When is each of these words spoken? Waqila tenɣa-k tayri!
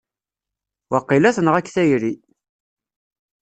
Waqila 0.91 1.35
tenɣa-k 1.35 1.67
tayri! 1.75 2.13